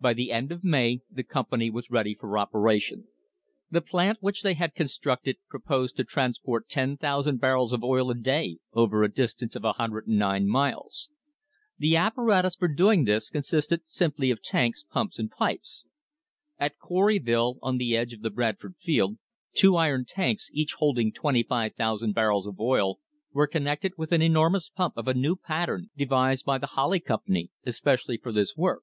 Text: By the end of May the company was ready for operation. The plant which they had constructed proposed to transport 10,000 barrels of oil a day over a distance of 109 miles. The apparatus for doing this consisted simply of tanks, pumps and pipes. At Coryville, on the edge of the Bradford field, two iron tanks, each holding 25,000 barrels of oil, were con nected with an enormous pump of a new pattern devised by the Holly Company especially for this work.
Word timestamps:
By 0.00 0.14
the 0.14 0.32
end 0.32 0.50
of 0.50 0.64
May 0.64 1.02
the 1.10 1.22
company 1.22 1.68
was 1.68 1.90
ready 1.90 2.14
for 2.14 2.38
operation. 2.38 3.08
The 3.70 3.82
plant 3.82 4.16
which 4.22 4.40
they 4.42 4.54
had 4.54 4.74
constructed 4.74 5.36
proposed 5.46 5.98
to 5.98 6.04
transport 6.04 6.70
10,000 6.70 7.36
barrels 7.38 7.74
of 7.74 7.84
oil 7.84 8.10
a 8.10 8.14
day 8.14 8.60
over 8.72 9.02
a 9.02 9.12
distance 9.12 9.54
of 9.56 9.64
109 9.64 10.48
miles. 10.48 11.10
The 11.76 11.96
apparatus 11.98 12.56
for 12.56 12.66
doing 12.66 13.04
this 13.04 13.28
consisted 13.28 13.82
simply 13.86 14.30
of 14.30 14.40
tanks, 14.42 14.84
pumps 14.84 15.18
and 15.18 15.30
pipes. 15.30 15.84
At 16.58 16.78
Coryville, 16.78 17.58
on 17.60 17.76
the 17.76 17.94
edge 17.94 18.14
of 18.14 18.22
the 18.22 18.30
Bradford 18.30 18.76
field, 18.78 19.18
two 19.52 19.76
iron 19.76 20.06
tanks, 20.06 20.48
each 20.54 20.72
holding 20.78 21.12
25,000 21.12 22.14
barrels 22.14 22.46
of 22.46 22.58
oil, 22.58 23.00
were 23.34 23.46
con 23.46 23.64
nected 23.64 23.90
with 23.98 24.12
an 24.12 24.22
enormous 24.22 24.70
pump 24.70 24.96
of 24.96 25.06
a 25.06 25.12
new 25.12 25.36
pattern 25.36 25.90
devised 25.94 26.46
by 26.46 26.56
the 26.56 26.68
Holly 26.68 27.00
Company 27.00 27.50
especially 27.66 28.16
for 28.16 28.32
this 28.32 28.56
work. 28.56 28.82